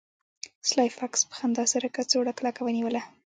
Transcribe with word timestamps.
سلای 0.69 0.89
فاکس 0.97 1.21
په 1.29 1.35
خندا 1.39 1.65
سره 1.73 1.87
کڅوړه 1.95 2.33
کلکه 2.39 2.61
ونیوله 2.63 3.01